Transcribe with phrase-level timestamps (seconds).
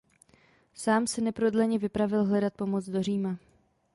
[0.73, 3.37] Sám se neprodleně vypravil hledat pomoc do Říma.